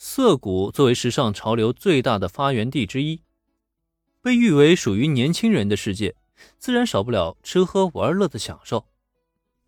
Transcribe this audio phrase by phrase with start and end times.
[0.00, 3.22] 涩谷作为时尚潮流最大的发源地之一，
[4.22, 6.14] 被誉为属于年轻人的世界，
[6.56, 8.86] 自然少不了吃喝玩乐的享受。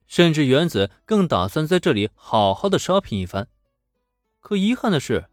[0.06, 3.48] 甚至原子更打算在这里好好的 shopping 一番。
[4.38, 5.28] 可遗憾的是，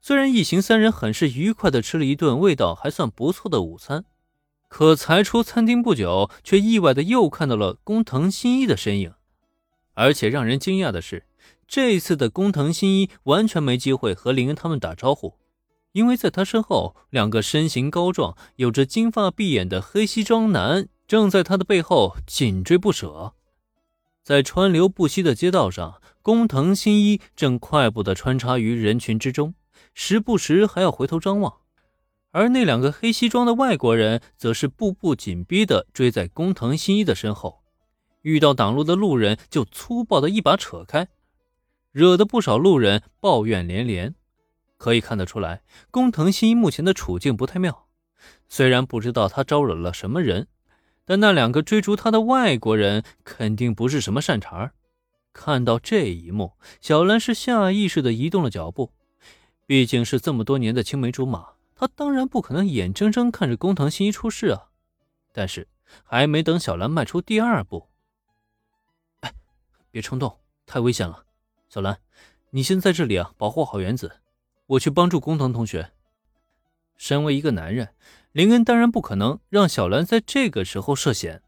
[0.00, 4.04] 虽然一行三人很是愉快的吃了一顿味道还算不错的午餐，
[4.66, 9.14] 可才出餐厅不久，却意外的又看到了工藤新一的身影。
[9.94, 11.26] 而且让人惊讶的是，
[11.72, 15.38] 这次的工藤新一完全没机会和林恩他们打招呼，
[15.92, 23.32] 因为在他身后，两个身形高壮、有着金发碧眼的黑西装男正在他的背后紧追不舍。
[24.22, 29.54] 在川流不息的街道上，工藤新一正快步地穿插于人群之中，
[29.94, 31.60] 时不时还要回头张望。
[32.32, 37.62] 而那两个黑西装的外国人，则是步步紧逼地追在工藤新一的身后，
[38.20, 41.08] 遇到挡路的路人就粗暴地一把扯开，
[41.92, 44.14] 惹得不少路人抱怨连连。
[44.76, 47.86] 可以看得出来，工藤新一目前的处境不太妙。
[48.48, 50.48] 虽然不知道他招惹了什么人。
[51.04, 54.72] 但那两个追逐他的外国人肯定不是什么善茬儿
[55.32, 58.92] 看到这一幕，小兰是下意识的移动了脚步。
[59.66, 64.68] 毕竟是这么多年的青梅竹马，她当然不可能眼睁睁看着工藤新一出事啊！
[65.32, 65.66] 但是
[66.04, 67.88] 还没等小兰迈出第二步，
[69.20, 69.34] 哎，
[69.90, 71.24] 别冲动，太危险了。
[71.72, 72.00] 小兰，
[72.50, 74.16] 你先在这里啊，保护好原子，
[74.66, 75.92] 我去帮助工藤同学。
[76.98, 77.94] 身为一个男人。
[78.32, 81.42] 林恩当然不可能让小兰在这个时候涉险。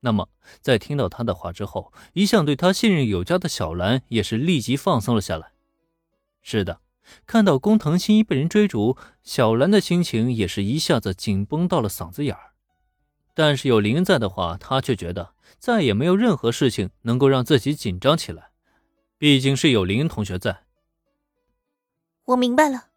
[0.00, 0.28] 那么，
[0.60, 5.52] 在听到他的话之后，一向对他信任有加的小兰也是立即放松了下来。
[6.42, 6.80] 是的，
[7.24, 12.54] 看到工藤新一被人追逐，小兰的心情也是一下子紧绷到了嗓子眼儿。
[13.34, 18.50] 但是有林恩在的话，他却觉得再也没有任何事情能够让自己紧张起来。
[19.24, 20.64] 毕竟是有林恩同学在。
[22.26, 22.88] 我明白了，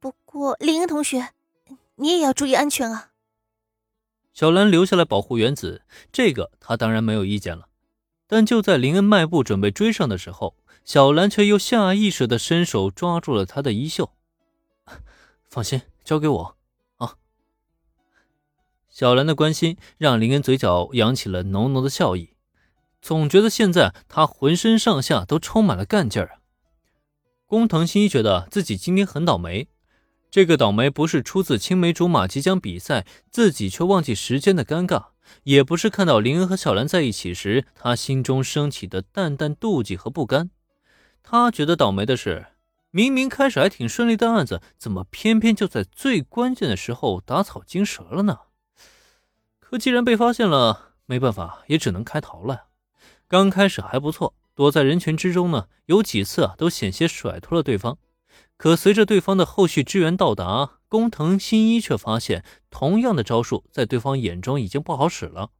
[0.00, 1.34] 不过林恩同学。
[1.96, 3.10] 你也要注意安全啊！
[4.32, 7.68] 小兰留下来保护原子，这个她当然没有意见了。
[8.26, 14.10] 但就在林恩迈步准备追上的时候，小兰却又下意识的伸手抓住了他的衣袖。
[15.42, 16.56] 放心，交给我
[16.96, 17.18] 啊！
[18.88, 22.33] 小兰的关心让林恩嘴角扬起了浓浓的笑意，
[23.04, 26.34] 总觉得现在他浑身上下都充满了干劲儿啊！
[27.44, 29.68] 工藤新一觉得自己今天很倒霉。
[30.30, 35.08] 这个倒霉不是出自青梅竹马即将比赛，自己却忘记时间的尴尬，
[35.42, 40.48] 也不是看到林恩和小兰在一起时，他心中升起的淡淡妒忌和不甘。
[41.22, 42.46] 他觉得倒霉的是，
[42.90, 48.38] 明明开始还挺顺利的案子，怎么偏偏就在最关键的时候打草惊蛇了呢？
[49.60, 52.68] 可既然被发现了，没办法，也只能开逃了。
[53.26, 57.98] 刚开始还不错，躲在人群之中呢，有几次啊都险些甩脱了对方。
[58.56, 65.50] 可随着对方的后续支援到达，工藤新一却发现，同样的招数在对方眼中已经不好使了。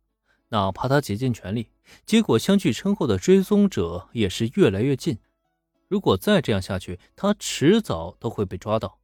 [0.51, 1.71] 哪怕他竭尽全力，
[2.07, 5.19] 结果相距称后的追踪者也是越来越近。
[5.89, 8.99] 如果再这样下去，他迟早都会被抓到。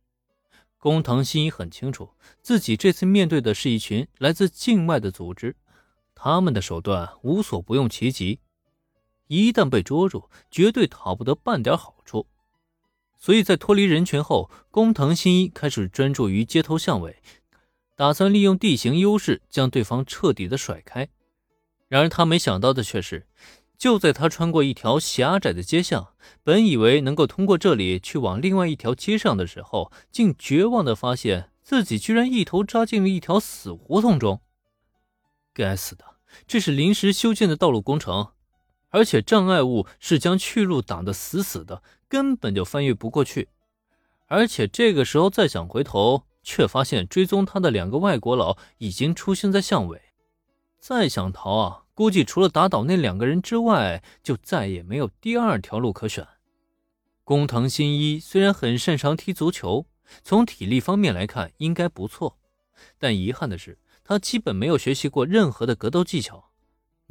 [0.78, 2.10] 工藤新一很清楚，
[2.40, 5.56] 自己这次面对的是一群来自境外的组织，
[6.14, 8.38] 他们的手段无所不用其极，
[9.38, 12.26] 一旦被捉住，绝对讨不得半点好处。
[13.16, 17.22] 所以在脱离人群后，工藤新一开始专注于街头巷尾，
[17.94, 21.08] 打算利用地形优势将对方彻底的甩开。
[21.86, 23.28] 然而他没想到的却是，
[23.78, 34.40] 就在他穿过一条狭窄的街巷，本以为能够通过这里去往另外一条街上的时候，竟绝望的发现自己居然一头扎进了一条死胡同中。
[35.54, 36.04] 该死的，
[36.48, 38.32] 这是临时修建的道路工程。
[38.90, 43.48] 而且障碍物是将去路挡得死死的，根本就翻越不过去。
[44.26, 50.00] 而且这个时候再想回头，却发现追踪他的两个外国佬已经出现在巷尾。
[50.78, 56.26] 再想逃啊，估计除了打倒那两个人之外，就再也没有第二条路可选。
[57.24, 59.86] 工藤新一虽然很擅长踢足球，
[60.24, 62.38] 从体力方面来看应该不错，
[62.98, 66.49] 但遗憾的是，他基本没有学习过任何的格斗技巧。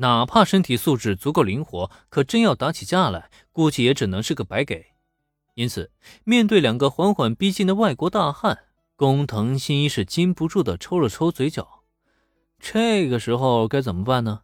[0.02, 4.86] 哪怕身体素质足够灵活，可真要打起架来，估计也只能是个白给。
[5.56, 5.92] 因此，
[6.24, 8.60] 面对两个缓缓逼近的外国大汉，
[8.96, 11.84] 工藤新一是禁不住的抽了抽嘴角。
[12.60, 14.44] 这个时候该怎么办呢？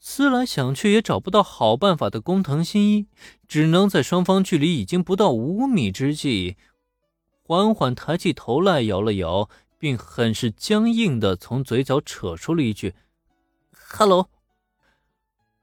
[0.00, 3.06] 思来想去也找不到好办法的工藤新一，
[3.46, 6.56] 只能在双方距离已经不到五米之际，
[7.44, 9.48] 缓缓抬起头来，摇了摇，
[9.78, 12.94] 并很是僵硬的从嘴角扯出了一句
[13.72, 14.28] ：“Hello。”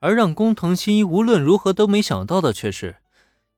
[0.08, 2.96] 而让工藤新一无论如何都没想到的却是，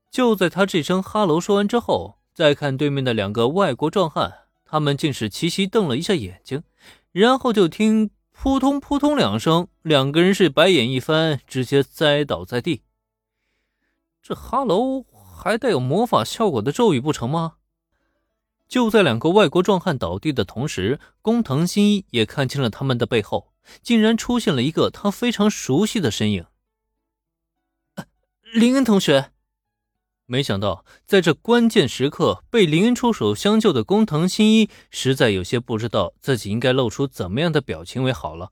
[0.10, 4.34] 就在他这声“哈喽”说完之后，再看对面的两个外国壮汉，
[4.66, 6.64] 他们竟是齐齐瞪了一下眼睛，
[7.12, 12.82] 然后就听扑通扑通两声，两个人是白眼一翻，直接栽倒在地。
[14.24, 17.58] 这哈喽还带有魔法效果的咒语不成吗？
[18.68, 23.49] 就在两个外国壮汉倒地的同时，工藤新一也看清了他们的背后，
[23.82, 26.46] 竟然出现了一个他非常熟悉的身影。
[28.54, 29.32] 林恩同学，
[30.26, 38.52] 没想到在这关键时刻被林恩出手相救的工藤新一，实在有些不知道自己应该露出怎么样的表情为好了。